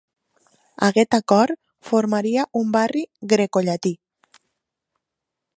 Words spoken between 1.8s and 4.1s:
formaria un barri grecollatí.